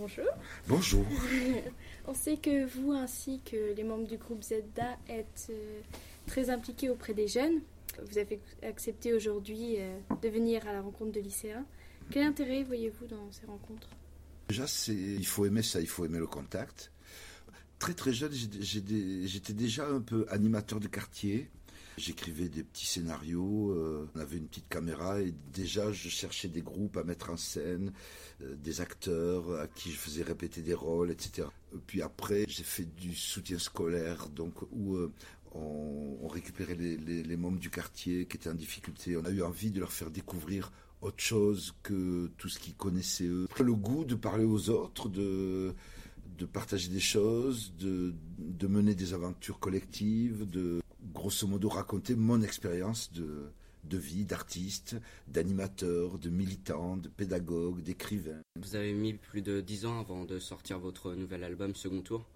[0.00, 0.24] Bonjour.
[0.66, 1.04] Bonjour.
[2.06, 5.80] On sait que vous ainsi que les membres du groupe ZDA êtes euh,
[6.26, 7.60] très impliqués auprès des jeunes.
[8.10, 11.66] Vous avez accepté aujourd'hui euh, de venir à la rencontre de lycéens.
[12.10, 13.90] Quel intérêt voyez-vous dans ces rencontres?
[14.48, 16.92] Déjà, il faut aimer ça, il faut aimer le contact.
[17.78, 21.50] Très très jeune, j'étais déjà un peu animateur de quartier.
[21.98, 26.62] J'écrivais des petits scénarios, euh, on avait une petite caméra et déjà je cherchais des
[26.62, 27.92] groupes à mettre en scène,
[28.42, 31.48] euh, des acteurs à qui je faisais répéter des rôles, etc.
[31.86, 35.12] Puis après, j'ai fait du soutien scolaire, donc où euh,
[35.52, 39.16] on, récupérait les, membres du quartier qui étaient en difficulté.
[39.16, 40.70] On a eu envie de leur faire découvrir
[41.02, 43.48] autre chose que tout ce qu'ils connaissaient eux.
[43.58, 45.74] Le goût de parler aux autres, de,
[46.38, 50.80] de partager des choses, de, de mener des aventures collectives, de
[51.12, 53.50] grosso modo raconter mon expérience de,
[53.84, 54.96] de vie, d'artiste,
[55.28, 58.40] d'animateur, de militant, de pédagogue, d'écrivain.
[58.60, 62.26] Vous avez mis plus de dix ans avant de sortir votre nouvel album Second Tour.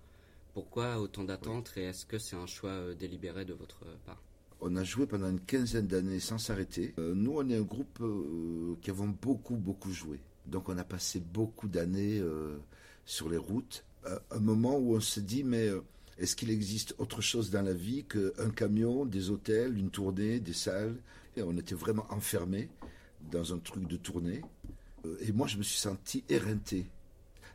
[0.52, 4.22] Pourquoi autant d'attentes et est-ce que c'est un choix euh, délibéré de votre part?
[4.61, 6.94] On a joué pendant une quinzaine d'années sans s'arrêter.
[6.98, 10.20] Euh, nous, on est un groupe euh, qui avons beaucoup, beaucoup joué.
[10.47, 12.22] Donc, on a passé beaucoup d'années
[13.06, 13.83] sur les routes.
[14.31, 15.70] un moment où on se dit, mais
[16.19, 20.53] est-ce qu'il existe autre chose dans la vie qu'un camion, des hôtels, une tournée, des
[20.53, 20.97] salles?
[21.37, 22.69] Et On était vraiment enfermés
[23.33, 24.43] dans un truc de tournée.
[25.21, 26.87] Et moi, je me suis senti éreinté.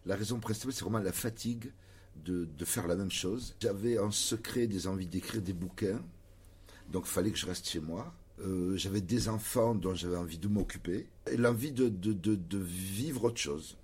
[0.05, 1.71] La raison principale, c'est vraiment la fatigue
[2.25, 3.55] de, faire la même chose.
[3.59, 6.01] J'avais en secret des envies d'écrire des bouquins,
[6.91, 8.13] donc il fallait que je reste chez moi.
[8.41, 13.39] Euh, j'avais des enfants dont j'avais envie de m'occuper, et l'envie de, de, vivre autre
[13.39, 13.77] chose.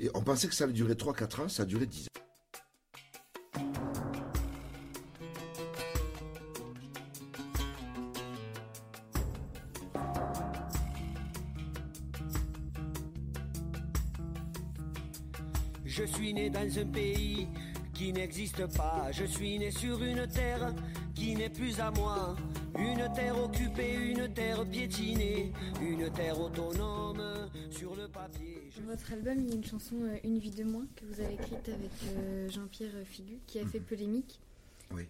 [0.00, 2.25] Et on pensait que ça allait durer 3-4 ans, ça a duré 10 ans.
[15.96, 17.48] Je suis né dans un pays
[17.94, 19.10] qui n'existe pas.
[19.12, 20.74] Je suis né sur une terre
[21.14, 22.36] qui n'est plus à moi.
[22.78, 28.68] Une terre occupée, une terre piétinée, une terre autonome sur le papier.
[28.86, 31.32] Votre album, il y a une chanson euh, Une vie de moins que vous avez
[31.32, 33.86] écrite avec euh, Jean-Pierre Figu qui a fait mhm.
[33.86, 34.38] polémique.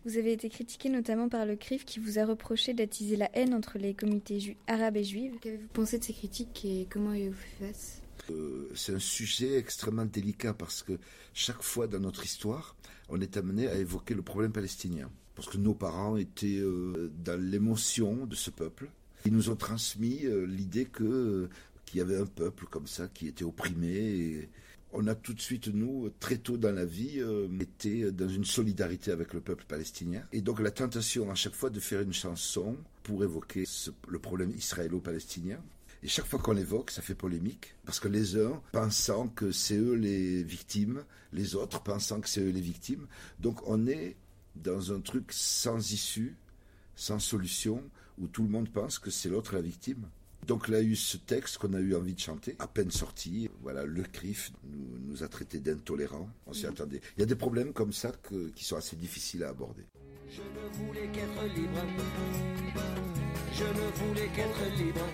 [0.05, 3.55] Vous avez été critiqué notamment par le CRIF qui vous a reproché d'attiser la haine
[3.55, 5.35] entre les communautés arabes et juives.
[5.41, 8.03] Qu'avez-vous pensé de ces critiques et comment avez-vous fait face?
[8.31, 10.99] Euh, c'est un sujet extrêmement délicat parce que
[11.35, 12.77] chaque fois dans notre histoire,
[13.09, 15.11] on est amené à évoquer le problème palestinien.
[15.35, 18.89] Parce que nos parents étaient euh, dans l'émotion de ce peuple.
[19.25, 21.49] Ils nous ont transmis euh, l'idée que
[21.85, 24.49] qu'il y avait un peuple comme ça qui était opprimé.
[24.93, 27.21] On a tout de suite, nous, très tôt dans la vie,
[27.61, 30.25] été dans une solidarité avec le peuple palestinien.
[30.33, 33.65] Et donc la tentation à chaque fois de faire une chanson pour évoquer
[34.09, 35.61] le problème israélo-palestinien.
[36.03, 39.77] Et chaque fois qu'on l'évoque, ça fait polémique, parce que les uns pensant que c'est
[39.77, 43.07] eux les victimes, les autres pensant que c'est eux les victimes.
[43.41, 44.17] Donc on est
[44.55, 46.37] dans un truc sans issue,
[46.95, 47.83] sans solution,
[48.19, 50.09] où tout le monde pense que c'est l'autre la victime.
[50.47, 52.69] Donc là, il y a eu ce texte qu'on a eu envie de chanter, à
[52.69, 53.51] peine sorti.
[53.63, 56.31] Voilà, le CRIF nous, nous a traités d'intolérants.
[56.47, 57.01] On s'y attendait.
[57.17, 58.13] Il y a des problèmes comme ça
[58.55, 59.85] qui sont assez difficiles à aborder.
[60.29, 61.81] Je ne voulais qu'être libre.
[63.53, 65.07] Je ne voulais qu'être libre.